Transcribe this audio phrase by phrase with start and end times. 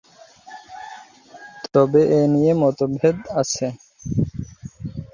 [1.73, 3.67] তবে এ নিয়ে মতভেদ আছে।